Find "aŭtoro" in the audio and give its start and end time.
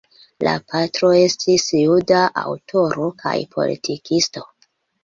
2.45-3.13